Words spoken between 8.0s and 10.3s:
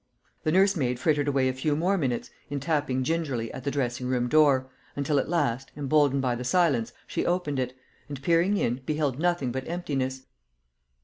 and, peering in, beheld nothing but emptiness.